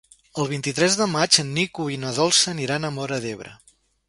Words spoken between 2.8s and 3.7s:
a Móra d'Ebre.